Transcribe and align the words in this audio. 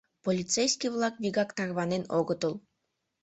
Полицейский-влак 0.25 1.15
вигак 1.21 1.49
тарванен 1.57 2.03
огытыл. 2.17 2.53